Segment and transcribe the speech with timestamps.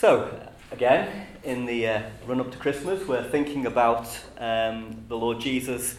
[0.00, 0.30] So,
[0.70, 4.06] again, in the uh, run up to Christmas, we're thinking about
[4.38, 5.96] um, the Lord Jesus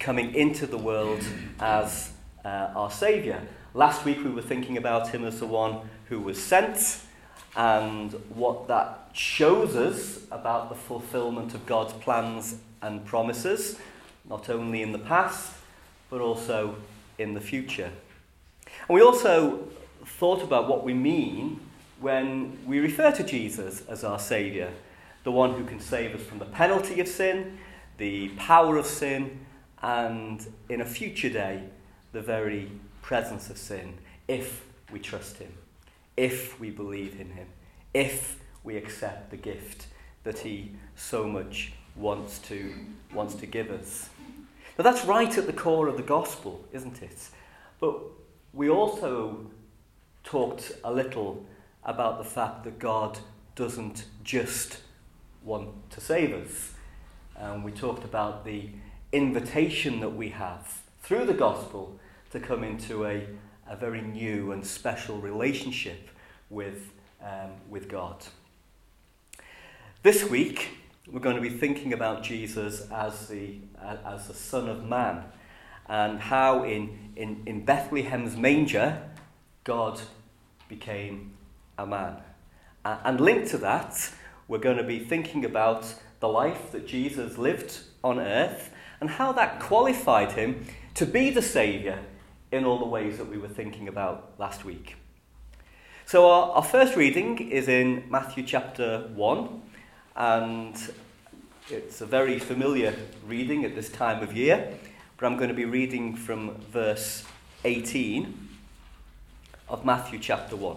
[0.00, 1.22] coming into the world
[1.60, 2.12] as
[2.46, 3.42] uh, our Saviour.
[3.74, 7.00] Last week, we were thinking about him as the one who was sent
[7.54, 13.78] and what that shows us about the fulfillment of God's plans and promises,
[14.30, 15.52] not only in the past,
[16.08, 16.76] but also
[17.18, 17.92] in the future.
[18.88, 19.68] And we also
[20.06, 21.60] thought about what we mean
[22.02, 24.70] when we refer to Jesus as our Saviour,
[25.22, 27.58] the one who can save us from the penalty of sin,
[27.96, 29.38] the power of sin,
[29.82, 31.62] and in a future day,
[32.10, 32.70] the very
[33.02, 33.94] presence of sin,
[34.26, 35.52] if we trust Him,
[36.16, 37.46] if we believe in Him,
[37.94, 39.86] if we accept the gift
[40.24, 42.74] that He so much wants to,
[43.14, 44.10] wants to give us.
[44.76, 47.28] Now, that's right at the core of the gospel, isn't it?
[47.78, 48.00] But
[48.52, 49.46] we also
[50.24, 51.44] talked a little
[51.84, 53.18] about the fact that God
[53.54, 54.78] doesn't just
[55.44, 56.72] want to save us.
[57.36, 58.68] And we talked about the
[59.12, 61.98] invitation that we have through the gospel
[62.30, 63.26] to come into a,
[63.68, 66.08] a very new and special relationship
[66.48, 68.24] with, um, with God.
[70.02, 70.78] This week,
[71.10, 75.24] we're going to be thinking about Jesus as the, uh, as the Son of Man
[75.88, 79.02] and how in, in, in Bethlehem's manger,
[79.64, 80.00] God
[80.68, 81.32] became
[81.82, 82.16] a man.
[82.84, 84.10] Uh, and linked to that,
[84.48, 89.32] we're going to be thinking about the life that Jesus lived on earth and how
[89.32, 91.98] that qualified him to be the Saviour
[92.50, 94.96] in all the ways that we were thinking about last week.
[96.06, 99.62] So, our, our first reading is in Matthew chapter 1,
[100.16, 100.76] and
[101.70, 102.94] it's a very familiar
[103.26, 104.74] reading at this time of year,
[105.16, 107.24] but I'm going to be reading from verse
[107.64, 108.48] 18
[109.68, 110.76] of Matthew chapter 1.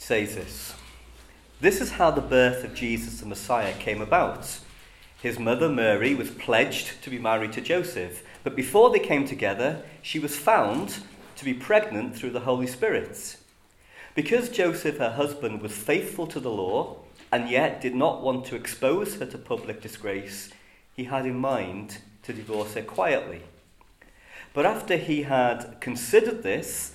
[0.00, 0.74] Says this
[1.60, 4.58] This is how the birth of Jesus the Messiah came about.
[5.22, 9.82] His mother Mary was pledged to be married to Joseph, but before they came together,
[10.00, 11.00] she was found
[11.36, 13.36] to be pregnant through the Holy Spirit.
[14.14, 16.96] Because Joseph, her husband, was faithful to the law
[17.30, 20.50] and yet did not want to expose her to public disgrace,
[20.96, 23.42] he had in mind to divorce her quietly.
[24.54, 26.94] But after he had considered this,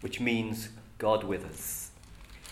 [0.00, 1.90] which means God with us.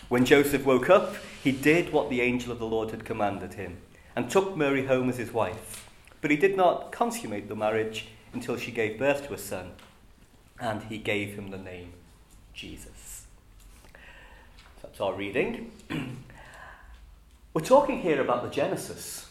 [0.09, 3.77] When Joseph woke up, he did what the angel of the Lord had commanded him
[4.15, 5.89] and took Mary home as his wife.
[6.21, 9.71] But he did not consummate the marriage until she gave birth to a son,
[10.59, 11.93] and he gave him the name
[12.53, 13.25] Jesus.
[14.81, 15.71] That's our reading.
[17.53, 19.27] We're talking here about the Genesis.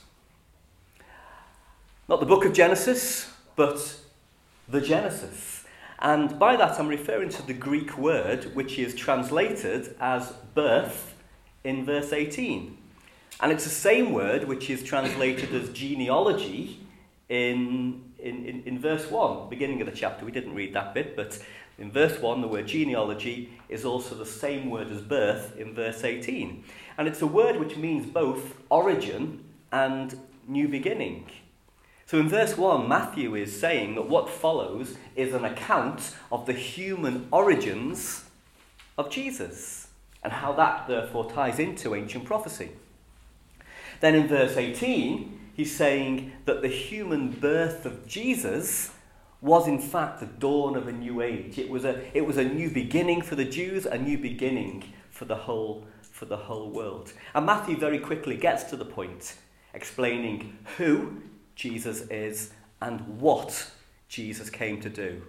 [2.09, 3.99] Not the book of Genesis, but
[4.69, 5.56] the Genesis.
[5.99, 11.15] And by that, I'm referring to the Greek word which is translated as birth
[11.65, 12.77] in verse 18.
[13.41, 16.81] And it's the same word which is translated as genealogy
[17.29, 20.25] in, in, in, verse 1, beginning of the chapter.
[20.25, 21.39] We didn't read that bit, but
[21.79, 26.05] in verse 1, the word genealogy is also the same word as birth in verse
[26.05, 26.65] 18.
[26.97, 31.27] And it's a word which means both origin and new beginning.
[32.07, 36.53] So in verse 1, Matthew is saying that what follows is an account of the
[36.53, 38.25] human origins
[38.97, 39.89] of Jesus
[40.23, 42.71] and how that therefore ties into ancient prophecy.
[43.99, 48.93] Then in verse 18, he's saying that the human birth of Jesus
[49.41, 51.59] was in fact the dawn of a new age.
[51.59, 55.25] It was a, it was a new beginning for the Jews, a new beginning for
[55.25, 57.13] the whole, for the whole world.
[57.35, 59.35] And Matthew very quickly gets to the point,
[59.75, 61.21] explaining who
[61.57, 62.51] Jesus is
[62.81, 63.71] and what
[64.09, 65.23] Jesus came to do.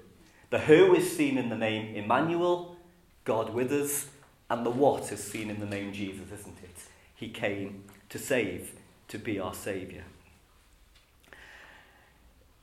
[0.49, 2.77] The who is seen in the name Emmanuel,
[3.23, 4.07] God with us,
[4.49, 6.77] and the what is seen in the name Jesus, isn't it?
[7.15, 8.73] He came to save,
[9.07, 10.03] to be our Saviour.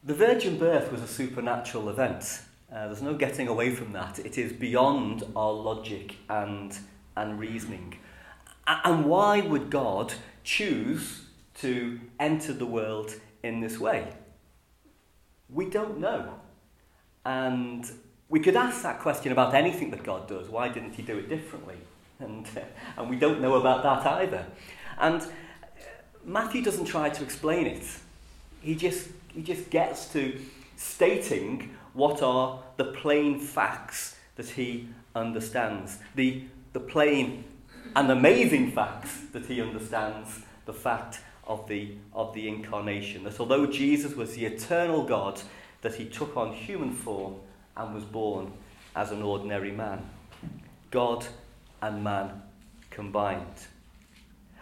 [0.03, 2.43] The virgin birth was a supernatural event.
[2.71, 4.19] Uh, there's no getting away from that.
[4.19, 6.77] It is beyond our logic and,
[7.17, 7.99] and reasoning.
[8.67, 11.25] And why would God choose
[11.61, 13.15] to enter the world
[13.45, 14.09] in this way?
[15.49, 16.35] We don't know.
[17.25, 17.89] And
[18.29, 20.49] we could ask that question about anything that God does.
[20.49, 21.77] Why didn't he do it differently?
[22.19, 22.49] And,
[22.97, 24.47] and we don't know about that either.
[24.99, 25.23] And
[26.25, 27.87] Matthew doesn't try to explain it.
[28.61, 30.41] He just, he just gets to
[30.77, 35.99] stating what are the plain facts that he understands.
[36.15, 37.45] The, the plain
[37.95, 40.41] and amazing facts that he understands.
[40.65, 43.25] The fact of the, of the incarnation.
[43.25, 45.41] That although Jesus was the eternal God,
[45.83, 47.37] that he took on human form
[47.77, 48.53] and was born
[48.97, 50.09] as an ordinary man.
[50.91, 51.27] God
[51.83, 52.43] and man
[52.91, 53.67] combined.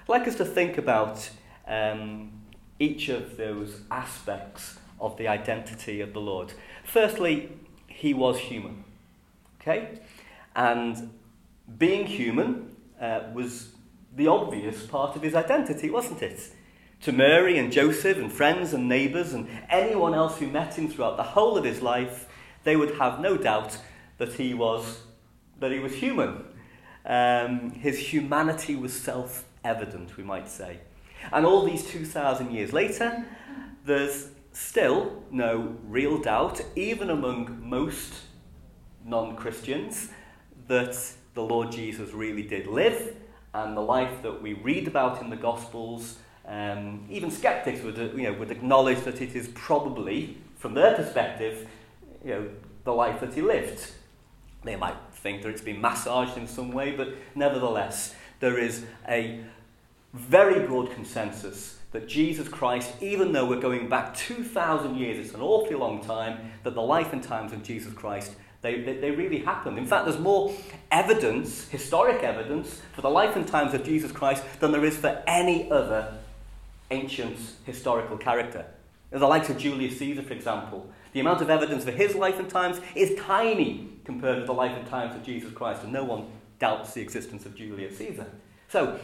[0.00, 1.30] I'd like us to think about
[1.68, 2.32] um,
[2.78, 6.52] each of those aspects of the identity of the Lord.
[6.84, 7.52] Firstly,
[7.86, 8.84] he was human.
[9.60, 10.00] Okay?
[10.56, 11.10] And
[11.78, 13.72] being human uh, was
[14.14, 16.50] the obvious part of his identity, wasn't it?
[17.02, 21.16] To Mary and Joseph and friends and neighbours and anyone else who met him throughout
[21.16, 22.28] the whole of his life,
[22.62, 23.76] they would have no doubt
[24.18, 25.02] that he was,
[25.58, 26.44] that he was human.
[27.04, 30.78] Um, his humanity was self evident, we might say.
[31.32, 33.24] And all these 2,000 years later,
[33.84, 38.12] there's still no real doubt, even among most
[39.04, 40.10] non Christians,
[40.68, 40.96] that
[41.34, 43.16] the Lord Jesus really did live
[43.54, 46.18] and the life that we read about in the Gospels.
[46.46, 51.68] Um, even skeptics would, you know, would acknowledge that it is probably, from their perspective,
[52.24, 52.48] you know,
[52.84, 53.92] the life that he lived.
[54.64, 59.40] They might think that it's been massaged in some way, but nevertheless, there is a
[60.12, 65.42] very broad consensus that Jesus Christ, even though we're going back 2,000 years, it's an
[65.42, 69.40] awfully long time, that the life and times of Jesus Christ, they, they, they, really
[69.40, 69.76] happened.
[69.76, 70.54] In fact, there's more
[70.90, 75.22] evidence, historic evidence, for the life and times of Jesus Christ than there is for
[75.26, 76.14] any other
[76.92, 78.66] ancient historical character.
[79.10, 82.48] The likes of Julius Caesar, for example, the amount of evidence for his life and
[82.48, 86.26] times is tiny compared with the life and times of Jesus Christ, and no one
[86.58, 88.26] doubts the existence of Julius Caesar.
[88.68, 88.98] So,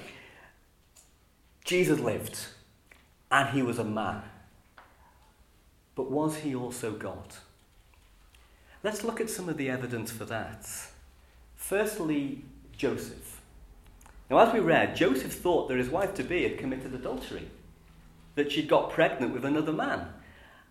[1.65, 2.39] Jesus lived,
[3.31, 4.23] and he was a man.
[5.95, 7.35] But was he also God?
[8.83, 10.67] Let's look at some of the evidence for that.
[11.57, 12.45] Firstly,
[12.77, 13.41] Joseph.
[14.31, 17.51] Now, as we read, Joseph thought that his wife to be had committed adultery,
[18.39, 20.09] that she'd got pregnant with another man.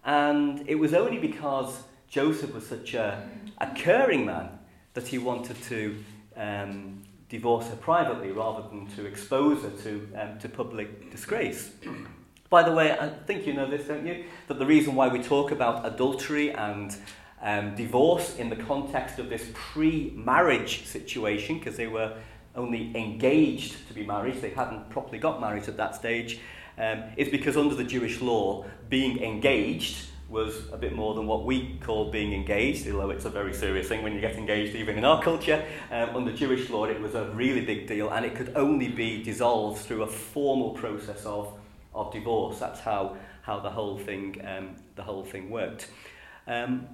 [0.03, 3.29] And it was only because Joseph was such a,
[3.59, 4.49] a caring man
[4.93, 6.03] that he wanted to
[6.35, 11.71] um, divorce her privately rather than to expose her to, um, to public disgrace.
[12.49, 14.23] By the way, I think you know this, don't you?
[14.47, 16.95] That the reason why we talk about adultery and
[17.41, 22.15] um, divorce in the context of this pre marriage situation, because they were
[22.55, 26.39] only engaged to be married, they hadn't properly got married at that stage,
[26.77, 31.45] um, is because under the Jewish law, being engaged was a bit more than what
[31.45, 34.97] we call being engaged, although it's a very serious thing when you get engaged, even
[34.97, 35.63] in our culture.
[35.89, 39.24] Um, under Jewish law, it was a really big deal, and it could only be
[39.24, 41.57] dissolved through a formal process of,
[41.95, 42.59] of divorce.
[42.59, 45.89] That's how, how the, whole thing, um, the whole thing worked.
[46.45, 46.88] Um,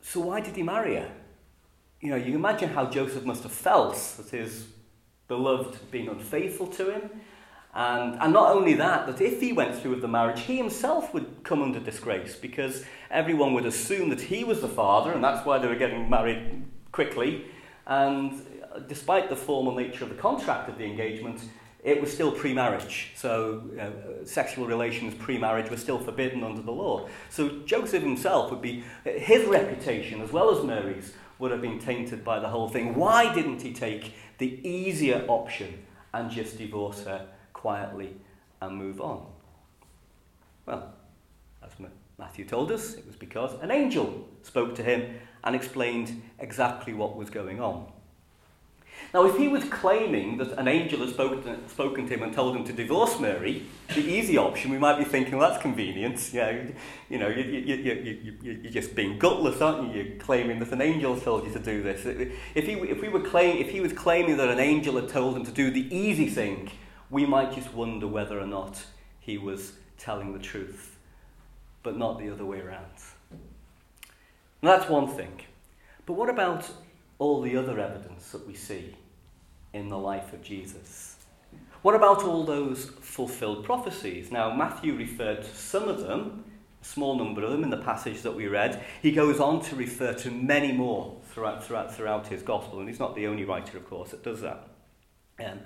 [0.00, 1.10] so, why did he marry her?
[2.00, 4.66] You know, you imagine how Joseph must have felt that his
[5.28, 7.10] beloved being unfaithful to him.
[7.74, 11.14] And, and not only that, that if he went through with the marriage, he himself
[11.14, 15.46] would come under disgrace because everyone would assume that he was the father, and that's
[15.46, 17.46] why they were getting married quickly.
[17.86, 18.44] And
[18.88, 21.40] despite the formal nature of the contract of the engagement,
[21.82, 23.12] it was still pre marriage.
[23.16, 23.62] So,
[24.24, 27.08] sexual relations pre marriage were still forbidden under the law.
[27.30, 32.22] So, Joseph himself would be, his reputation as well as Mary's would have been tainted
[32.22, 32.94] by the whole thing.
[32.94, 37.26] Why didn't he take the easier option and just divorce her
[37.62, 38.16] quietly
[38.60, 39.24] and move on?
[40.66, 40.92] Well,
[41.62, 41.70] as
[42.18, 45.14] Matthew told us, it was because an angel spoke to him
[45.44, 47.86] and explained exactly what was going on.
[49.14, 52.32] Now, if he was claiming that an angel had spoken to, spoken to him and
[52.32, 53.64] told him to divorce Mary,
[53.94, 56.18] the easy option, we might be thinking, well, that's convenient.
[56.32, 56.72] You know,
[57.10, 60.02] you know you, you, you, you, you're just being gutless, aren't you?
[60.02, 62.06] You're claiming that an angel told you to do this.
[62.54, 65.36] If he, if, we were claim, if he was claiming that an angel had told
[65.36, 66.70] him to do the easy thing,
[67.12, 68.82] we might just wonder whether or not
[69.20, 70.96] he was telling the truth,
[71.82, 72.86] but not the other way around.
[74.62, 75.42] That's one thing.
[76.06, 76.68] But what about
[77.18, 78.96] all the other evidence that we see
[79.74, 81.16] in the life of Jesus?
[81.82, 84.32] What about all those fulfilled prophecies?
[84.32, 86.44] Now, Matthew referred to some of them,
[86.80, 88.82] a small number of them in the passage that we read.
[89.02, 93.00] He goes on to refer to many more throughout, throughout, throughout his gospel, and he's
[93.00, 94.68] not the only writer, of course, that does that.
[95.44, 95.60] Um,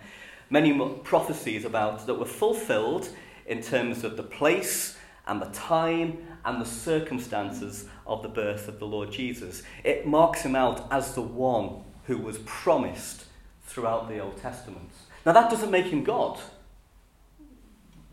[0.50, 3.08] many prophecies about that were fulfilled
[3.46, 8.78] in terms of the place and the time and the circumstances of the birth of
[8.78, 9.62] the Lord Jesus.
[9.82, 13.24] It marks him out as the one who was promised
[13.64, 14.90] throughout the Old Testament.
[15.24, 16.38] Now, that doesn't make him God.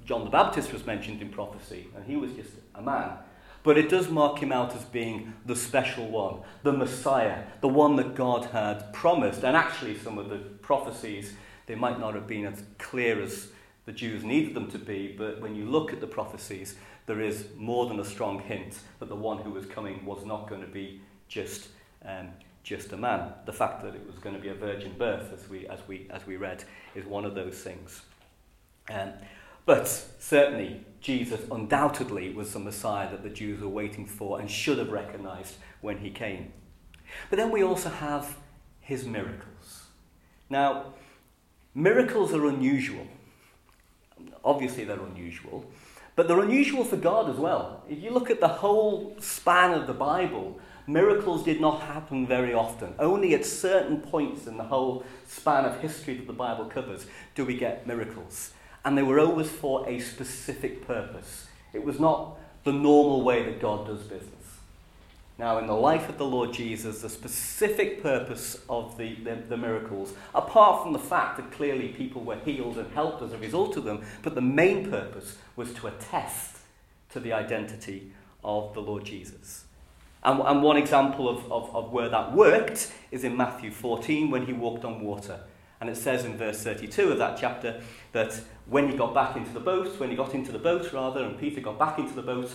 [0.03, 3.11] John the Baptist was mentioned in prophecy, and he was just a man.
[3.61, 7.95] But it does mark him out as being the special one, the Messiah, the one
[7.95, 9.43] that God had promised.
[9.43, 11.33] And actually, some of the prophecies,
[11.65, 13.49] they might not have been as clear as
[13.85, 17.47] the Jews needed them to be, but when you look at the prophecies, there is
[17.57, 20.67] more than a strong hint that the one who was coming was not going to
[20.67, 21.67] be just,
[22.05, 22.29] um,
[22.63, 23.33] just a man.
[23.45, 26.07] The fact that it was going to be a virgin birth, as we, as we,
[26.09, 26.63] as we read,
[26.95, 28.01] is one of those things.
[28.89, 29.11] Um,
[29.65, 34.77] but certainly, Jesus undoubtedly was the Messiah that the Jews were waiting for and should
[34.77, 36.53] have recognized when he came.
[37.29, 38.37] But then we also have
[38.79, 39.83] his miracles.
[40.49, 40.93] Now,
[41.75, 43.07] miracles are unusual.
[44.43, 45.65] Obviously, they're unusual,
[46.15, 47.83] but they're unusual for God as well.
[47.89, 52.53] If you look at the whole span of the Bible, miracles did not happen very
[52.53, 52.93] often.
[52.99, 57.45] Only at certain points in the whole span of history that the Bible covers do
[57.45, 58.51] we get miracles
[58.85, 61.47] and they were always for a specific purpose.
[61.73, 64.29] It was not the normal way that God does business.
[65.39, 69.57] Now, in the life of the Lord Jesus, the specific purpose of the, the, the,
[69.57, 73.75] miracles, apart from the fact that clearly people were healed and helped as a result
[73.75, 76.57] of them, but the main purpose was to attest
[77.09, 78.11] to the identity
[78.43, 79.65] of the Lord Jesus.
[80.23, 84.45] And, and one example of, of, of where that worked is in Matthew 14 when
[84.45, 85.39] he walked on water.
[85.81, 87.81] And it says in verse 32 of that chapter
[88.13, 91.23] that when he got back into the boat, when he got into the boat rather,
[91.25, 92.51] and Peter got back into the boat,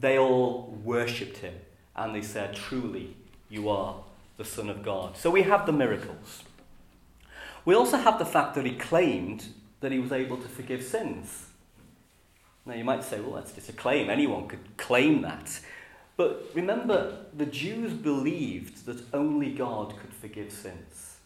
[0.00, 1.54] they all worshipped him.
[1.94, 3.16] And they said, Truly,
[3.48, 3.96] you are
[4.36, 5.16] the Son of God.
[5.16, 6.42] So we have the miracles.
[7.64, 9.46] We also have the fact that he claimed
[9.80, 11.46] that he was able to forgive sins.
[12.64, 14.08] Now you might say, well, that's just a claim.
[14.08, 15.60] Anyone could claim that.
[16.16, 21.16] But remember, the Jews believed that only God could forgive sins.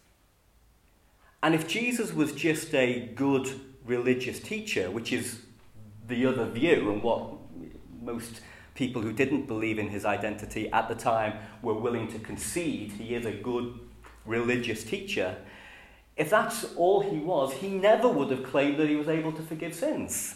[1.43, 3.47] And if Jesus was just a good
[3.85, 5.41] religious teacher, which is
[6.07, 7.33] the other view and what
[8.01, 8.41] most
[8.77, 13.15] people who didn't believe in his identity at the time were willing to concede, he
[13.15, 13.77] is a good
[14.23, 15.35] religious teacher.
[16.15, 19.41] If that's all he was, he never would have claimed that he was able to
[19.41, 20.35] forgive sins.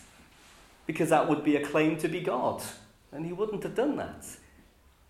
[0.88, 2.64] Because that would be a claim to be God.
[3.12, 4.26] And he wouldn't have done that.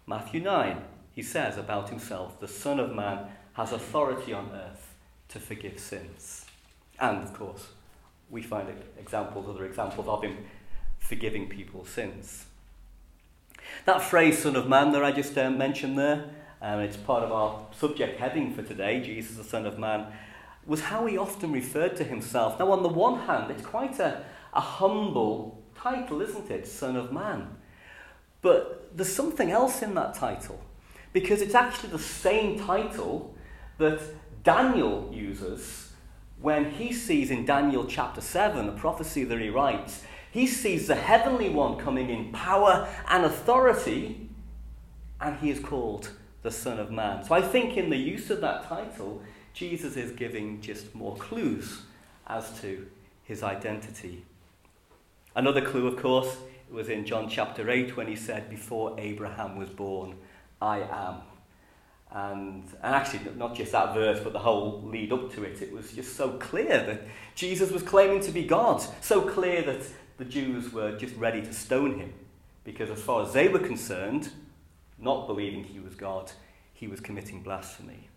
[0.05, 0.81] Matthew 9,
[1.13, 4.93] he says about himself, the Son of Man has authority on earth
[5.29, 6.45] to forgive sins.
[6.99, 7.69] And, of course,
[8.29, 8.67] we find
[8.99, 10.37] examples, other examples of him
[10.99, 12.45] forgiving people's sins.
[13.85, 16.25] That phrase, Son of Man, that I just uh, mentioned there,
[16.61, 20.07] and it's part of our subject heading for today, Jesus, the Son of Man,
[20.65, 22.59] was how he often referred to himself.
[22.59, 24.23] Now, on the one hand, it's quite a,
[24.53, 26.67] a humble title, isn't it?
[26.67, 27.57] Son of Man.
[28.41, 30.59] But there's something else in that title,
[31.13, 33.35] because it's actually the same title
[33.77, 34.01] that
[34.43, 35.91] Daniel uses
[36.39, 40.95] when he sees in Daniel chapter 7, a prophecy that he writes, he sees the
[40.95, 44.29] heavenly one coming in power and authority,
[45.19, 46.09] and he is called
[46.41, 47.23] the Son of Man.
[47.23, 49.21] So I think in the use of that title,
[49.53, 51.81] Jesus is giving just more clues
[52.27, 52.87] as to
[53.23, 54.23] his identity.
[55.35, 56.37] Another clue, of course,
[56.71, 60.15] was in John chapter 8 when he said, Before Abraham was born,
[60.61, 61.15] I am.
[62.13, 65.71] And, and actually, not just that verse, but the whole lead up to it, it
[65.71, 68.81] was just so clear that Jesus was claiming to be God.
[69.01, 69.83] So clear that
[70.21, 72.13] the Jews were just ready to stone him.
[72.63, 74.29] Because as far as they were concerned,
[74.99, 76.31] not believing he was God,
[76.75, 78.07] he was committing blasphemy.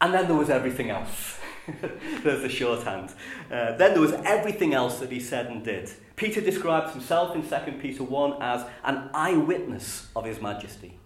[0.00, 1.38] And then there was everything else.
[2.22, 3.10] There's the shorthand.
[3.52, 5.90] Uh, then there was everything else that he said and did.
[6.16, 10.98] Peter describes himself in 2 Peter 1 as an eyewitness of his majesty.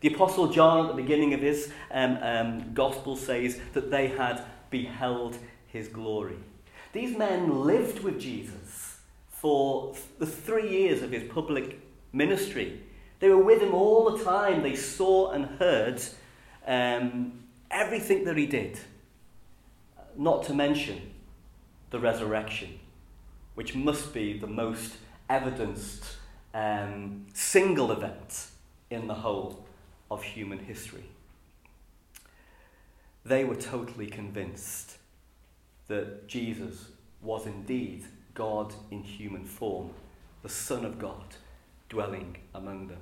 [0.00, 4.42] The Apostle John, at the beginning of his um, um, gospel, says that they had
[4.70, 6.38] beheld his glory.
[6.96, 11.78] These men lived with Jesus for the three years of his public
[12.10, 12.80] ministry.
[13.20, 14.62] They were with him all the time.
[14.62, 16.02] They saw and heard
[16.66, 18.78] um, everything that he did.
[20.16, 21.12] Not to mention
[21.90, 22.80] the resurrection,
[23.56, 24.94] which must be the most
[25.28, 26.16] evidenced
[26.54, 28.46] um, single event
[28.88, 29.66] in the whole
[30.10, 31.04] of human history.
[33.22, 34.96] They were totally convinced
[35.88, 36.88] that Jesus
[37.22, 39.90] was indeed God in human form,
[40.42, 41.36] the Son of God
[41.88, 42.98] dwelling among them.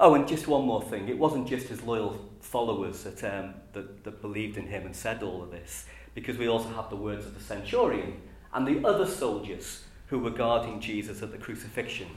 [0.00, 1.08] Oh, and just one more thing.
[1.08, 5.22] It wasn't just his loyal followers that, um, that, that believed in him and said
[5.22, 8.20] all of this, because we also have the words of the centurion
[8.54, 12.08] and the other soldiers who were guarding Jesus at the crucifixion.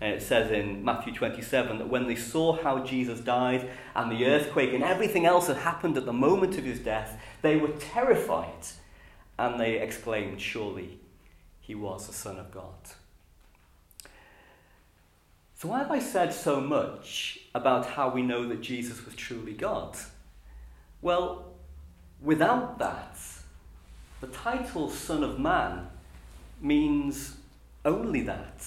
[0.00, 4.26] And it says in Matthew 27 that when they saw how Jesus died and the
[4.26, 8.66] earthquake and everything else that happened at the moment of his death, they were terrified
[9.38, 10.98] and they exclaimed, Surely
[11.60, 12.74] he was the Son of God.
[15.56, 19.54] So, why have I said so much about how we know that Jesus was truly
[19.54, 19.96] God?
[21.00, 21.52] Well,
[22.20, 23.16] without that,
[24.20, 25.88] the title Son of Man
[26.60, 27.36] means
[27.84, 28.66] only that.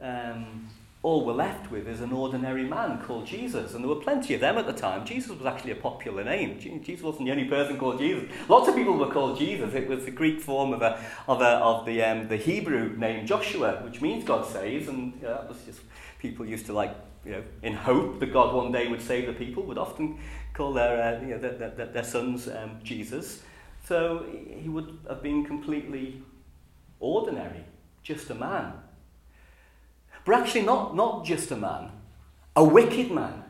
[0.00, 0.68] Um,
[1.02, 3.74] all we're left with is an ordinary man called Jesus.
[3.74, 5.06] And there were plenty of them at the time.
[5.06, 6.58] Jesus was actually a popular name.
[6.58, 8.28] Jesus wasn't the only person called Jesus.
[8.48, 9.72] Lots of people were called Jesus.
[9.74, 13.26] It was the Greek form of, a, of, a, of the, um, the Hebrew name
[13.26, 14.88] Joshua, which means God saves.
[14.88, 15.80] And you know, that was just,
[16.18, 19.32] people used to like, you know, in hope that God one day would save the
[19.32, 20.18] people, would often
[20.52, 23.42] call their, uh, you know, their, their, their sons um, Jesus.
[23.86, 26.22] So he would have been completely
[26.98, 27.64] ordinary,
[28.02, 28.72] just a man.
[30.28, 31.90] But actually, not, not just a man,
[32.54, 33.44] a wicked man.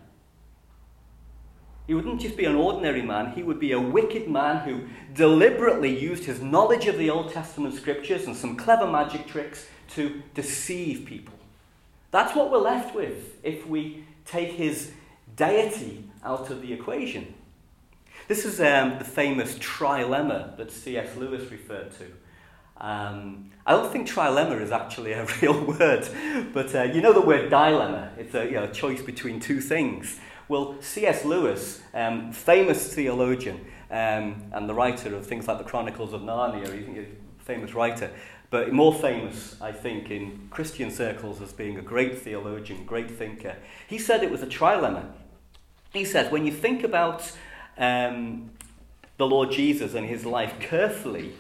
[1.89, 4.83] He wouldn't just be an ordinary man, he would be a wicked man who
[5.13, 9.67] deliberately used his knowledge of the Old Testament scriptures and some clever magic tricks
[9.97, 11.35] to deceive people.
[12.13, 14.93] That's what we're left with if we take his
[15.35, 17.35] deity out of the equation.
[18.29, 21.17] This is um, the famous trilemma that C.S.
[21.17, 22.05] Lewis referred to.
[22.81, 26.09] Um, I don't think trilemma is actually a real word,
[26.53, 28.13] but uh, you know the word dilemma.
[28.17, 30.19] It's a you know, choice between two things.
[30.49, 31.25] Well, C.S.
[31.25, 36.73] Lewis, um, famous theologian um, and the writer of things like the Chronicles of Narnia,
[36.73, 37.07] he's a
[37.45, 38.11] famous writer,
[38.51, 43.57] but more famous, I think, in Christian circles as being a great theologian, great thinker.
[43.87, 45.11] He said it was a trilemma.
[45.93, 47.31] He said, when you think about
[47.77, 48.51] um,
[49.19, 51.35] the Lord Jesus and his life carefully,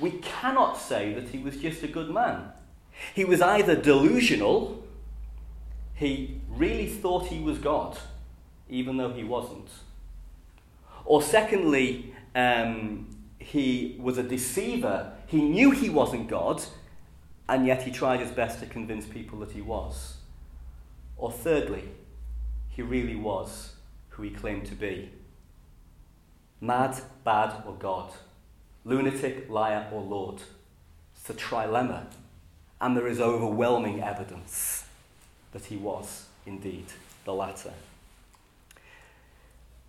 [0.00, 2.52] we cannot say that he was just a good man.
[3.14, 4.84] He was either delusional,
[5.94, 7.98] he really thought he was God,
[8.68, 9.68] even though he wasn't.
[11.04, 15.12] Or secondly, um, he was a deceiver.
[15.26, 16.62] He knew he wasn't God,
[17.48, 20.16] and yet he tried his best to convince people that he was.
[21.16, 21.90] Or thirdly,
[22.70, 23.74] he really was
[24.10, 25.10] who he claimed to be
[26.60, 28.12] mad, bad, or God
[28.84, 30.42] lunatic, liar, or Lord.
[31.16, 32.06] It's a trilemma.
[32.80, 34.84] And there is overwhelming evidence
[35.52, 36.86] that he was indeed
[37.24, 37.72] the latter.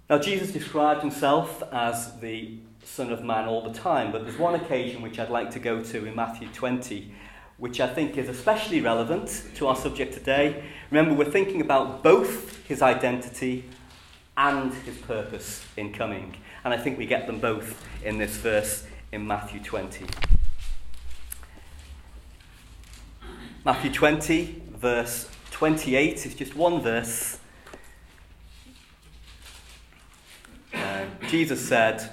[0.10, 4.54] Now, Jesus described himself as the Son of Man all the time, but there's one
[4.54, 7.12] occasion which I'd like to go to in Matthew 20,
[7.58, 10.64] which I think is especially relevant to our subject today.
[10.92, 13.66] Remember, we're thinking about both his identity
[14.38, 16.38] and his purpose in coming.
[16.66, 20.08] And I think we get them both in this verse in Matthew 20.
[23.64, 27.38] Matthew 20, verse 28 is just one verse.
[30.74, 32.10] Uh, Jesus said,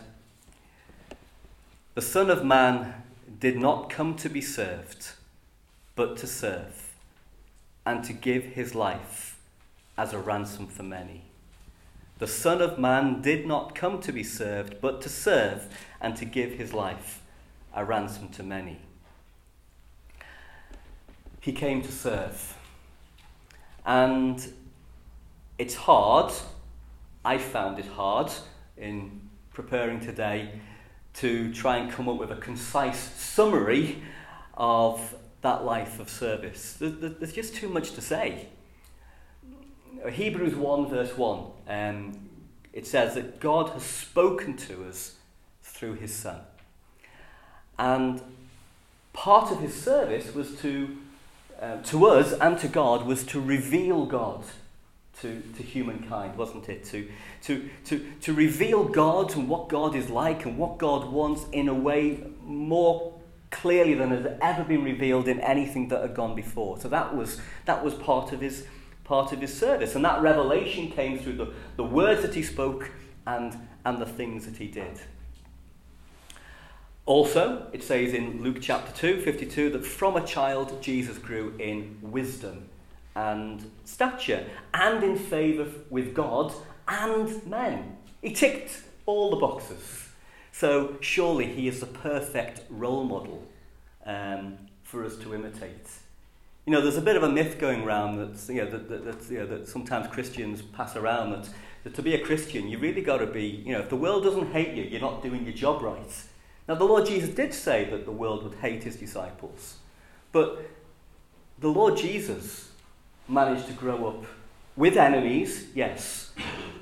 [1.95, 2.95] The Son of Man
[3.41, 5.13] did not come to be served,
[5.97, 6.93] but to serve,
[7.87, 9.39] and to give his life
[9.97, 11.32] as a ransom for many.
[12.23, 15.67] The Son of Man did not come to be served, but to serve
[16.01, 17.21] and to give his life
[17.75, 18.79] a ransom to many.
[21.41, 22.57] He came to serve.
[23.85, 24.41] And
[25.59, 26.33] it's hard,
[27.25, 28.31] I found it hard
[28.77, 30.61] in preparing today
[31.15, 34.01] to try and come up with a concise summary
[34.55, 36.77] of that life of service.
[36.79, 38.47] There's just too much to say.
[40.11, 42.29] Hebrews 1, verse 1, um,
[42.73, 45.17] it says that God has spoken to us
[45.63, 46.41] through his Son.
[47.79, 48.21] And
[49.13, 50.97] part of his service was to,
[51.61, 54.45] uh, to us and to God, was to reveal God
[55.21, 56.85] to, to humankind, wasn't it?
[56.87, 57.09] To,
[57.43, 61.69] to, to, to reveal God and what God is like and what God wants in
[61.69, 63.13] a way more
[63.51, 66.79] clearly than has ever been revealed in anything that had gone before.
[66.81, 68.67] So that was, that was part of his
[69.05, 69.95] part of his service.
[69.95, 72.91] And that revelation came through the, the words that he spoke
[73.27, 75.01] and, and the things that he did.
[77.05, 81.99] Also, it says in Luke chapter 2, 52, that from a child Jesus grew in
[82.01, 82.69] wisdom
[83.17, 86.53] and stature and in favour with God
[86.87, 87.97] and men.
[88.21, 90.09] He ticked all the boxes.
[90.53, 93.43] So surely he is the perfect role model
[94.07, 95.89] um, for us to imitate.
[96.65, 99.05] You know, there's a bit of a myth going around that, you know, that, that,
[99.05, 101.49] that, you know, that sometimes Christians pass around that,
[101.83, 104.23] that to be a Christian, you really got to be, you know, if the world
[104.23, 106.25] doesn't hate you, you're not doing your job right.
[106.69, 109.79] Now, the Lord Jesus did say that the world would hate his disciples,
[110.31, 110.71] but
[111.59, 112.71] the Lord Jesus
[113.29, 114.25] managed to grow up
[114.77, 116.33] with enemies, yes,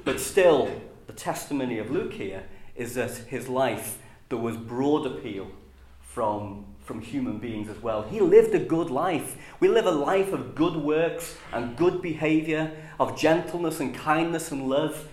[0.05, 0.71] but still,
[1.07, 2.45] the testimony of Luke here
[2.77, 5.51] is that his life, there was broad appeal
[6.03, 8.03] from, from human beings as well.
[8.03, 9.37] He lived a good life.
[9.61, 14.69] We live a life of good works and good behavior, of gentleness and kindness and
[14.69, 15.07] love.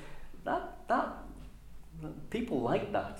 [0.44, 1.14] That, that,
[2.32, 3.20] people like that.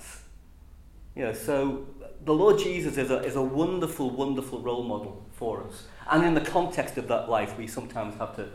[1.14, 1.86] You know, so
[2.24, 5.86] the Lord Jesus is a, is a wonderful, wonderful role model for us.
[6.10, 8.48] And in the context of that life, we sometimes have to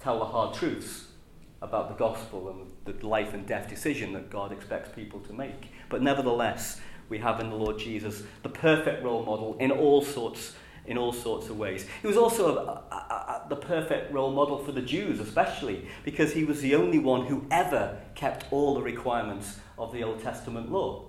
[0.00, 1.04] tell the hard truths
[1.60, 5.70] about the gospel and the life and death decision that God expects people to make.
[5.88, 10.54] But nevertheless, we have in the Lord Jesus the perfect role model in all sorts
[10.84, 11.86] in all sorts of ways.
[12.00, 16.32] He was also a, a, a, the perfect role model for the Jews, especially because
[16.32, 20.72] he was the only one who ever kept all the requirements of the Old Testament
[20.72, 21.08] law.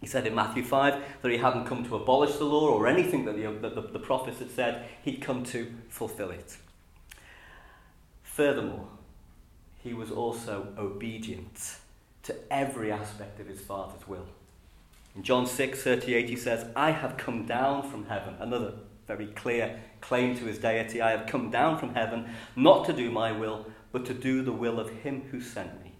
[0.00, 3.24] He said in Matthew 5 that he hadn't come to abolish the law or anything
[3.24, 6.56] that the, that the, the prophets had said, he'd come to fulfill it.
[8.22, 8.86] Furthermore,
[9.82, 11.78] he was also obedient
[12.22, 14.26] to every aspect of his Father's will.
[15.18, 18.36] In John 6 38, he says, I have come down from heaven.
[18.38, 18.74] Another
[19.08, 21.02] very clear claim to his deity.
[21.02, 24.52] I have come down from heaven not to do my will, but to do the
[24.52, 25.90] will of him who sent me.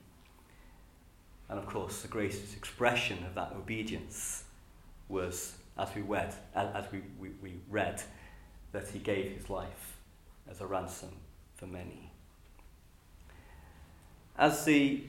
[1.49, 4.45] And of course, the greatest expression of that obedience
[5.09, 8.01] was, as we read, as we, we, we read
[8.71, 9.97] that he gave his life
[10.49, 11.17] as a ransom
[11.57, 12.13] for many.
[14.39, 15.03] As the,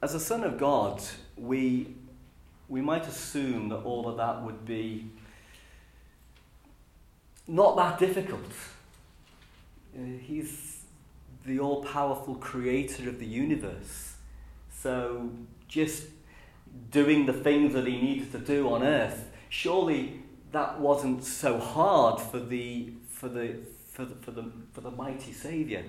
[0.00, 1.02] as a son of God,
[1.36, 1.96] we,
[2.72, 5.04] we might assume that all of that would be
[7.46, 8.50] not that difficult.
[9.94, 10.80] Uh, he's
[11.44, 14.14] the all powerful creator of the universe.
[14.70, 15.30] So
[15.68, 16.04] just
[16.90, 22.22] doing the things that he needed to do on earth, surely that wasn't so hard
[22.22, 23.56] for the, for the,
[23.90, 25.82] for the, for the, for the mighty Saviour.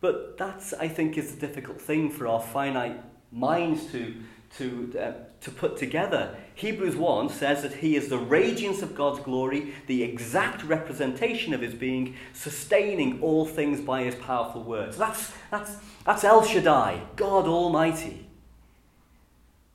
[0.00, 3.02] But that's, I think, is the difficult thing for our finite
[3.32, 4.14] minds to,
[4.56, 6.36] to, uh, to put together.
[6.54, 11.60] Hebrews 1 says that he is the radiance of God's glory, the exact representation of
[11.60, 14.96] his being, sustaining all things by his powerful words.
[14.96, 18.26] That's, that's, that's El Shaddai, God Almighty.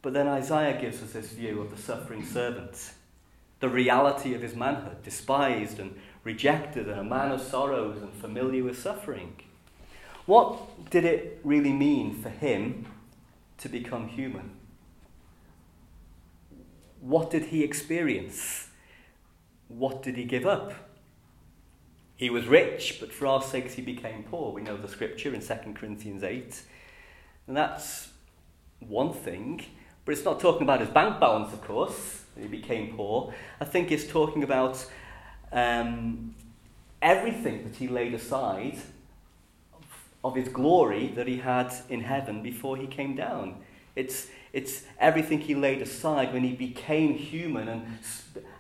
[0.02, 2.92] But then Isaiah gives us this view of the suffering servant,
[3.62, 8.64] the reality of his manhood, despised and rejected, and a man of sorrows and familiar
[8.64, 9.36] with suffering.
[10.26, 12.88] What did it really mean for him
[13.60, 14.52] to become human?
[17.04, 18.70] What did he experience?
[19.68, 20.72] What did he give up?
[22.16, 24.54] He was rich, but for our sakes he became poor.
[24.54, 26.62] We know the scripture in 2 Corinthians 8.
[27.48, 28.12] And that's
[28.80, 29.66] one thing,
[30.06, 33.34] but it's not talking about his bank balance, of course, he became poor.
[33.60, 34.86] I think it's talking about
[35.52, 36.34] um,
[37.02, 38.78] everything that he laid aside
[40.24, 43.58] of his glory that he had in heaven before he came down.
[43.94, 48.00] It's, it's everything he laid aside when he became human and,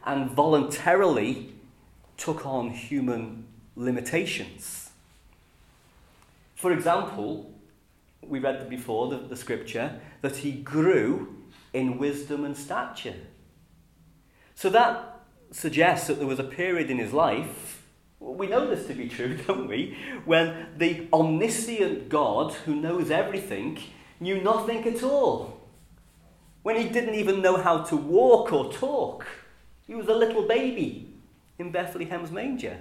[0.05, 1.53] and voluntarily
[2.17, 4.89] took on human limitations.
[6.55, 7.53] For example,
[8.21, 11.35] we read before the, the scripture that he grew
[11.73, 13.15] in wisdom and stature.
[14.55, 17.83] So that suggests that there was a period in his life
[18.23, 19.97] we know this to be true, don't we?
[20.25, 23.79] When the omniscient God, who knows everything,
[24.19, 25.59] knew nothing at all.
[26.63, 29.25] When he didn't even know how to walk or talk.
[29.85, 31.13] He was a little baby
[31.59, 32.77] in Bethlehem's manger.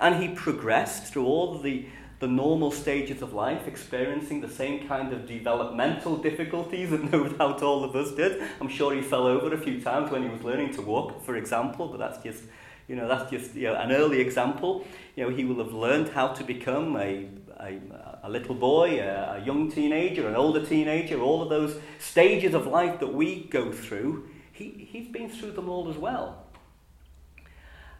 [0.00, 1.86] And he progressed through all the,
[2.20, 7.62] the normal stages of life, experiencing the same kind of developmental difficulties that no doubt
[7.62, 8.42] all of us did.
[8.60, 11.36] I'm sure he fell over a few times when he was learning to walk, for
[11.36, 12.44] example, but that's just
[12.88, 14.86] you know, that's just you know, an early example.
[15.16, 17.26] You know, he will have learned how to become a,
[17.58, 17.78] a,
[18.24, 22.66] a little boy, a, a young teenager, an older teenager, all of those stages of
[22.66, 24.28] life that we go through.
[24.52, 26.44] He, he's been through them all as well.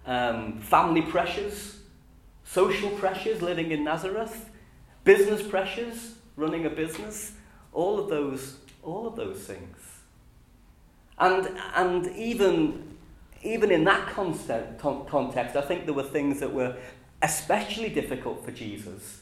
[0.07, 1.79] Um, family pressures,
[2.45, 4.51] social pressures, living in Nazareth,
[5.03, 7.33] business pressures, running a business,
[7.73, 9.79] all of those, all of those things.
[11.19, 12.95] And, and even
[13.45, 16.77] even in that context, I think there were things that were
[17.23, 19.21] especially difficult for Jesus.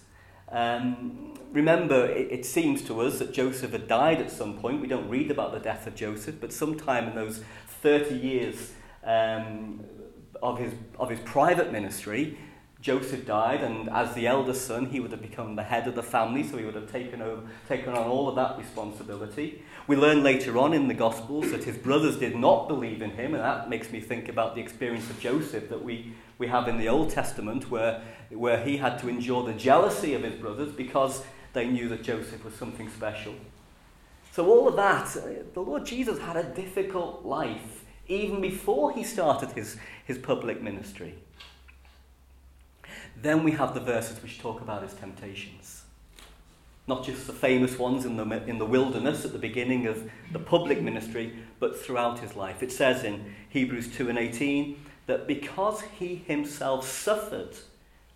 [0.53, 4.81] Um, remember, it, it seems to us that Joseph had died at some point.
[4.81, 7.43] We don't read about the death of Joseph, but sometime in those
[7.81, 9.81] 30 years um,
[10.43, 12.39] of, his, of his private ministry,
[12.83, 16.03] Joseph died, and as the eldest son, he would have become the head of the
[16.03, 19.63] family, so he would have taken, over, taken on all of that responsibility.
[19.87, 23.35] We learn later on in the Gospels that his brothers did not believe in him,
[23.35, 26.77] and that makes me think about the experience of Joseph that we, we have in
[26.77, 31.23] the Old Testament, where, where he had to endure the jealousy of his brothers because
[31.53, 33.35] they knew that Joseph was something special.
[34.33, 39.05] So, all of that, uh, the Lord Jesus had a difficult life even before he
[39.05, 41.15] started his, his public ministry.
[43.23, 45.85] Then we have the verses which talk about his temptations.
[46.89, 50.41] Not just the famous ones in the, in the wilderness at the beginning of the
[50.41, 52.63] public ministry, but throughout his life.
[52.63, 57.57] It says in Hebrews 2 and 18 that because he himself suffered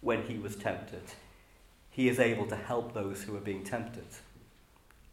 [0.00, 1.02] when he was tempted,
[1.88, 4.06] he is able to help those who are being tempted.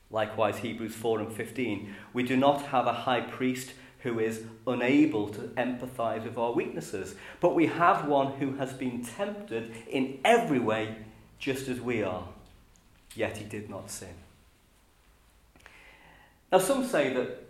[0.10, 1.94] Likewise, Hebrews 4 and 15.
[2.14, 3.74] We do not have a high priest
[4.04, 7.16] who is unable to empathize with our weaknesses.
[7.40, 10.98] But we have one who has been tempted in every way,
[11.40, 12.28] just as we are,
[13.16, 14.14] yet he did not sin.
[16.52, 17.46] Now, some say that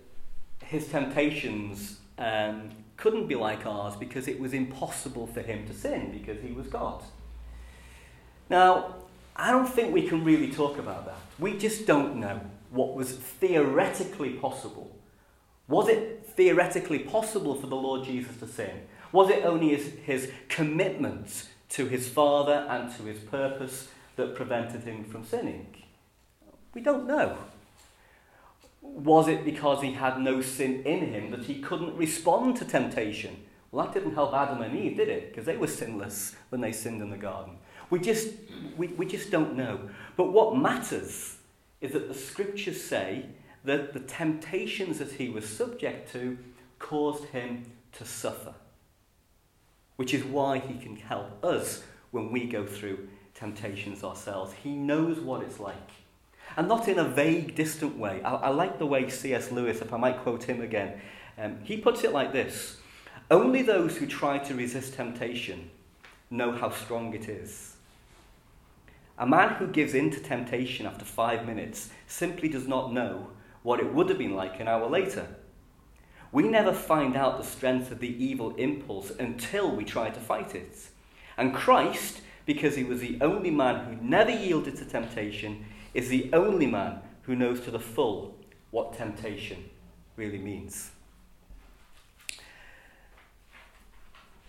[0.63, 6.11] his temptations um, couldn't be like ours because it was impossible for him to sin
[6.11, 7.03] because he was God.
[8.49, 8.95] Now,
[9.35, 11.17] I don't think we can really talk about that.
[11.39, 12.39] We just don't know
[12.69, 14.95] what was theoretically possible.
[15.67, 18.81] Was it theoretically possible for the Lord Jesus to sin?
[19.11, 24.83] Was it only his, his commitment to his Father and to his purpose that prevented
[24.83, 25.67] him from sinning?
[26.73, 27.37] We don't know.
[28.81, 33.37] Was it because he had no sin in him that he couldn't respond to temptation?
[33.71, 35.29] Well, that didn't help Adam and Eve, did it?
[35.29, 37.57] Because they were sinless when they sinned in the garden.
[37.89, 38.33] We just,
[38.77, 39.89] we, we just don't know.
[40.15, 41.37] But what matters
[41.81, 43.25] is that the scriptures say
[43.63, 46.37] that the temptations that he was subject to
[46.79, 48.53] caused him to suffer.
[49.95, 54.53] Which is why he can help us when we go through temptations ourselves.
[54.63, 55.91] He knows what it's like.
[56.57, 58.21] And not in a vague, distant way.
[58.23, 59.51] I, I like the way C.S.
[59.51, 60.99] Lewis, if I might quote him again,
[61.37, 62.77] um, he puts it like this
[63.31, 65.69] Only those who try to resist temptation
[66.29, 67.75] know how strong it is.
[69.17, 73.27] A man who gives in to temptation after five minutes simply does not know
[73.63, 75.27] what it would have been like an hour later.
[76.31, 80.53] We never find out the strength of the evil impulse until we try to fight
[80.53, 80.89] it.
[81.37, 86.29] And Christ, because he was the only man who never yielded to temptation, is the
[86.33, 88.35] only man who knows to the full
[88.71, 89.69] what temptation
[90.15, 90.91] really means.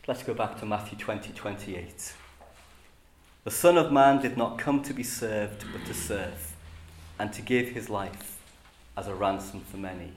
[0.06, 2.14] Let's go back to Matthew 20 28.
[3.44, 6.54] The Son of Man did not come to be served, but to serve,
[7.18, 8.33] and to give his life
[8.96, 10.12] as a ransom for many.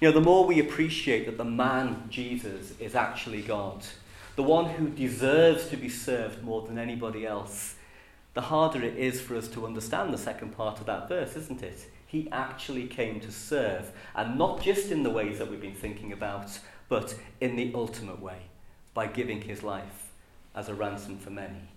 [0.00, 3.84] You know, the more we appreciate that the man, Jesus, is actually God,
[4.36, 7.74] the one who deserves to be served more than anybody else,
[8.32, 11.62] the harder it is for us to understand the second part of that verse, isn't
[11.62, 11.90] it?
[12.06, 16.12] He actually came to serve, and not just in the ways that we've been thinking
[16.12, 16.58] about,
[16.88, 18.38] but in the ultimate way,
[18.94, 20.10] by giving his life
[20.54, 21.68] as a ransom for many,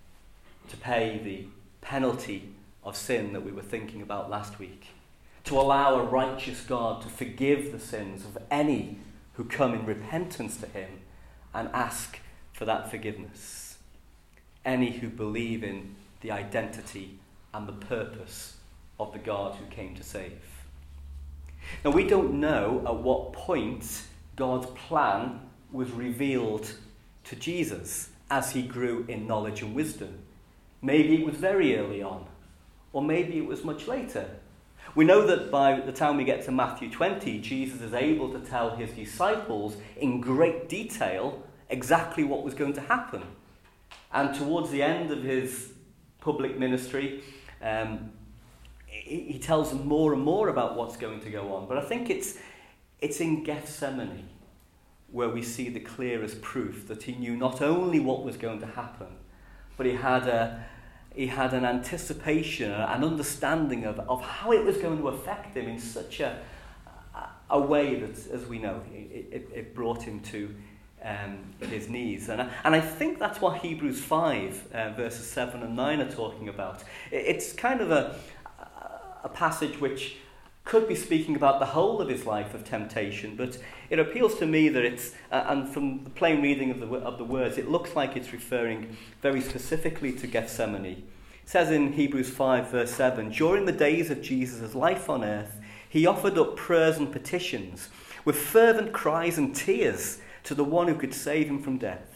[0.70, 1.48] to pay the
[1.82, 4.88] penalty of sin that we were thinking about last week
[5.46, 9.00] to allow a righteous God to forgive the sins of any
[9.34, 11.02] who come in repentance to Him
[11.54, 12.20] and ask
[12.52, 13.78] for that forgiveness.
[14.64, 17.20] Any who believe in the identity
[17.54, 18.56] and the purpose
[19.00, 20.40] of the God who came to save.
[21.84, 24.04] Now, we don't know at what point
[24.36, 26.72] God's plan was revealed
[27.26, 30.20] to Jesus as he grew in knowledge and wisdom.
[30.82, 32.26] Maybe it was very early on,
[32.92, 34.30] or maybe it was much later.
[34.96, 38.40] We know that by the time we get to Matthew 20, Jesus is able to
[38.40, 43.24] tell his disciples in great detail exactly what was going to happen.
[44.12, 45.74] And towards the end of his
[46.20, 47.24] public ministry,
[47.62, 48.12] um,
[48.86, 51.68] he, he tells them more and more about what's going to go on.
[51.68, 52.38] But I think it's,
[53.02, 54.30] it's in Gethsemane
[55.12, 58.66] where we see the clearest proof that he knew not only what was going to
[58.66, 59.08] happen,
[59.78, 60.66] but he had a,
[61.14, 65.68] he had an anticipation, an understanding of, of how it was going to affect him
[65.68, 66.40] in such a,
[67.50, 70.54] a way that, as we know, it, it, it brought him to
[71.04, 71.38] um,
[71.70, 72.30] his knees.
[72.30, 76.12] And I, and I think that's what Hebrews 5, uh, verses 7 and 9 are
[76.12, 76.82] talking about.
[77.12, 78.16] It, it's kind of a,
[79.24, 80.18] a passage which
[80.66, 83.58] could be speaking about the whole of his life of temptation, but
[83.90, 87.18] it appeals to me that it's, uh, and from the plain reading of the, of
[87.18, 90.86] the words, it looks like it's referring very specifically to Gethsemane.
[90.86, 91.04] It
[91.50, 96.06] says in Hebrews 5, verse 7 During the days of Jesus' life on earth, he
[96.06, 97.90] offered up prayers and petitions
[98.24, 102.14] with fervent cries and tears to the one who could save him from death.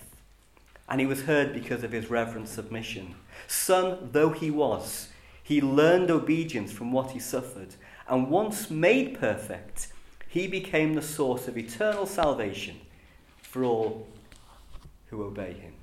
[0.89, 3.15] and he was heard because of his reverent submission.
[3.47, 5.09] Son though he was,
[5.43, 7.75] he learned obedience from what he suffered,
[8.09, 9.87] and once made perfect,
[10.27, 12.79] he became the source of eternal salvation
[13.41, 14.07] for all
[15.07, 15.73] who obey him.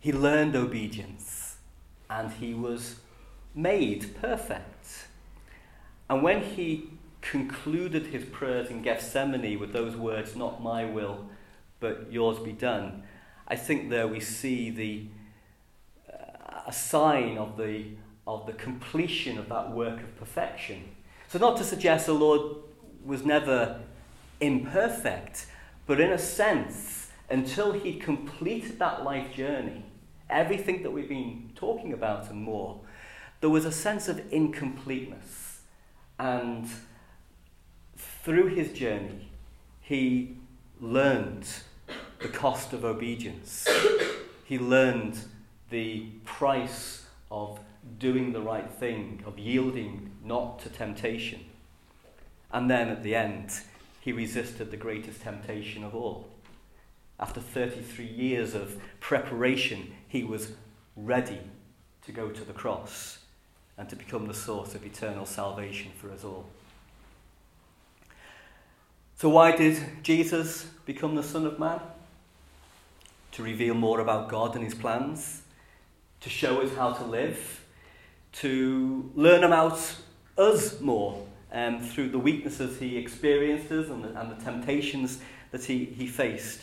[0.00, 1.56] He learned obedience
[2.08, 2.96] and he was
[3.54, 5.06] made perfect.
[6.08, 6.90] And when he
[7.20, 11.26] concluded his prayers in Gethsemane with those words, Not my will,
[11.80, 13.02] but yours be done,
[13.48, 15.06] I think there we see the,
[16.12, 17.86] uh, a sign of the,
[18.26, 20.82] of the completion of that work of perfection.
[21.28, 22.56] So, not to suggest the Lord
[23.04, 23.80] was never
[24.40, 25.46] imperfect,
[25.86, 29.84] but in a sense, until he completed that life journey,
[30.28, 32.80] everything that we've been talking about and more,
[33.40, 35.60] there was a sense of incompleteness.
[36.18, 36.68] And
[37.96, 39.28] through his journey,
[39.80, 40.36] he
[40.80, 41.46] learned
[42.20, 43.66] the cost of obedience.
[44.44, 45.18] He learned
[45.70, 47.58] the price of
[47.98, 51.40] doing the right thing, of yielding not to temptation.
[52.52, 53.50] And then at the end,
[54.00, 56.28] he resisted the greatest temptation of all.
[57.18, 60.52] After 33 years of preparation, he was
[60.96, 61.40] ready
[62.04, 63.18] to go to the cross
[63.78, 66.46] and to become the source of eternal salvation for us all.
[69.16, 71.80] So, why did Jesus become the Son of Man?
[73.32, 75.42] To reveal more about God and his plans,
[76.20, 77.64] to show us how to live,
[78.40, 79.80] to learn about
[80.36, 85.20] us more um, through the weaknesses he experiences and the, and the temptations
[85.50, 86.62] that he, he faced.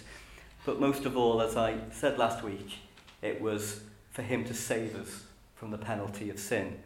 [0.65, 2.77] But most of all, as I said last week,
[3.21, 3.81] it was
[4.11, 5.23] for him to save us
[5.55, 6.77] from the penalty of sin.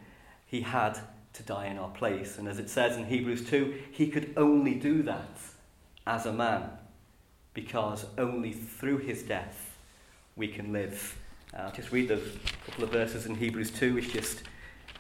[0.45, 0.97] He had
[1.33, 2.37] to die in our place.
[2.37, 5.29] And as it says in Hebrews 2, he could only do that
[6.05, 6.69] as a man
[7.53, 9.77] because only through his death
[10.35, 11.17] we can live.
[11.55, 14.43] I'll just read those couple of verses in Hebrews 2, which just,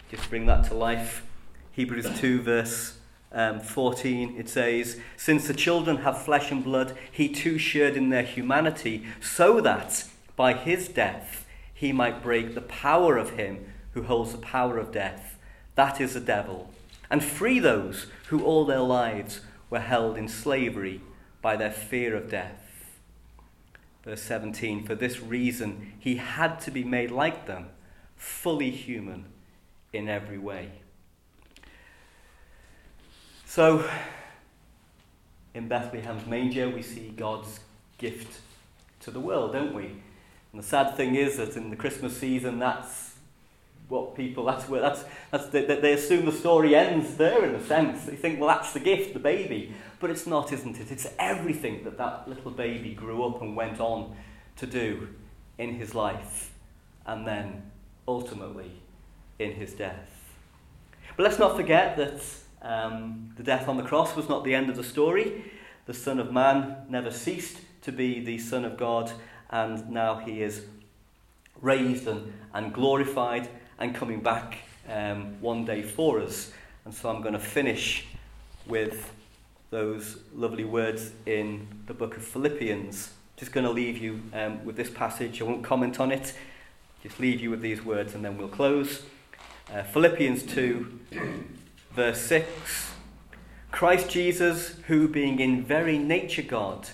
[0.09, 1.25] just bring that to life.
[1.71, 2.97] Hebrews 2, verse
[3.31, 8.09] um, 14, it says, Since the children have flesh and blood, he too shared in
[8.09, 14.03] their humanity, so that by his death he might break the power of him who
[14.03, 15.37] holds the power of death,
[15.75, 16.71] that is the devil,
[17.09, 21.01] and free those who all their lives were held in slavery
[21.41, 22.63] by their fear of death.
[24.03, 27.67] Verse 17 For this reason he had to be made like them,
[28.15, 29.25] fully human
[29.93, 30.71] in every way.
[33.45, 33.89] So,
[35.53, 37.59] in Bethlehem's manger, we see God's
[37.97, 38.41] gift
[39.01, 39.85] to the world, don't we?
[40.53, 43.15] And the sad thing is that in the Christmas season, that's
[43.87, 47.63] what people, that's where, that's, that's they, they assume the story ends there in a
[47.63, 48.05] sense.
[48.05, 49.73] They think, well, that's the gift, the baby.
[49.99, 50.91] But it's not, isn't it?
[50.91, 54.15] It's everything that that little baby grew up and went on
[54.57, 55.07] to do
[55.57, 56.53] in his life
[57.05, 57.71] and then
[58.07, 58.71] ultimately
[59.39, 60.09] in his death.
[61.15, 62.21] But let's not forget that
[62.61, 65.45] um, the death on the cross was not the end of the story.
[65.85, 69.11] The Son of Man never ceased to be the Son of God,
[69.49, 70.65] and now he is
[71.61, 76.51] raised and, and glorified and coming back um, one day for us.
[76.85, 78.05] And so I'm going to finish
[78.65, 79.11] with
[79.69, 83.11] those lovely words in the book of Philippians.
[83.35, 85.41] Just going to leave you um, with this passage.
[85.41, 86.33] I won't comment on it.
[87.03, 89.03] Just leave you with these words and then we'll close.
[89.69, 90.99] Uh, Philippians 2,
[91.91, 92.93] verse 6.
[93.69, 96.87] Christ Jesus, who being in very nature God,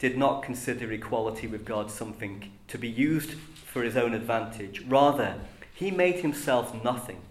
[0.00, 3.34] did not consider equality with God something to be used
[3.64, 4.82] for his own advantage.
[4.88, 5.36] Rather,
[5.72, 7.22] he made himself nothing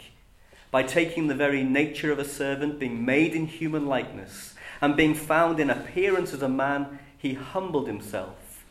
[0.72, 5.14] by taking the very nature of a servant, being made in human likeness, and being
[5.14, 8.64] found in appearance as a man, he humbled himself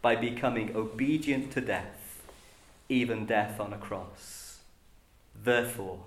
[0.00, 2.22] by becoming obedient to death,
[2.88, 4.45] even death on a cross.
[5.42, 6.00] Therefore,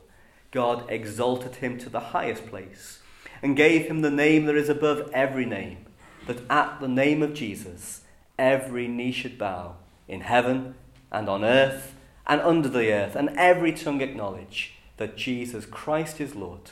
[0.52, 3.00] God exalted him to the highest place
[3.42, 5.86] and gave him the name that is above every name,
[6.28, 8.02] that at the name of Jesus
[8.38, 9.76] every knee should bow
[10.08, 10.76] in heaven
[11.12, 11.96] and on earth
[12.28, 16.72] and under the earth, and every tongue acknowledge that Jesus Christ is Lord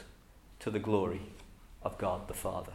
[0.60, 1.32] to the glory
[1.82, 2.74] of God the Father.